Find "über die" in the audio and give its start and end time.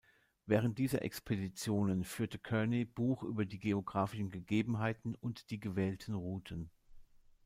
3.21-3.59